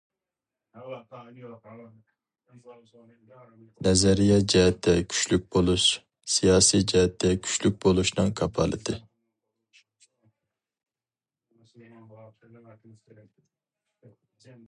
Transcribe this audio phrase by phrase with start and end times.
[3.87, 5.85] نەزەرىيە جەھەتتە كۈچلۈك بولۇش
[6.37, 8.99] سىياسىي جەھەتتە كۈچلۈك بولۇشنىڭ كاپالىتى.